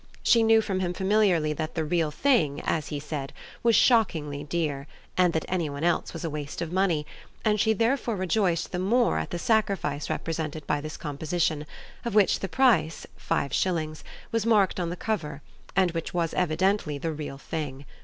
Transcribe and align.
She 0.23 0.41
knew 0.41 0.61
from 0.63 0.79
him 0.79 0.95
familiarly 0.95 1.53
that 1.53 1.75
the 1.75 1.85
real 1.85 2.09
thing, 2.09 2.59
as 2.63 2.87
he 2.87 2.99
said, 2.99 3.31
was 3.61 3.75
shockingly 3.75 4.43
dear 4.43 4.87
and 5.15 5.31
that 5.33 5.45
anything 5.47 5.83
else 5.83 6.11
was 6.11 6.25
a 6.25 6.29
waste 6.31 6.59
of 6.59 6.71
money, 6.71 7.05
and 7.45 7.59
she 7.59 7.71
therefore 7.73 8.15
rejoiced 8.15 8.71
the 8.71 8.79
more 8.79 9.19
at 9.19 9.29
the 9.29 9.37
sacrifice 9.37 10.09
represented 10.09 10.65
by 10.65 10.81
this 10.81 10.97
composition, 10.97 11.67
of 12.03 12.15
which 12.15 12.39
the 12.39 12.49
price, 12.49 13.05
five 13.15 13.53
shillings, 13.53 14.03
was 14.31 14.43
marked 14.43 14.79
on 14.79 14.89
the 14.89 14.95
cover 14.97 15.43
and 15.75 15.91
which 15.91 16.15
was 16.15 16.33
evidently 16.33 16.97
the 16.97 17.13
real 17.13 17.37
thing. 17.37 17.85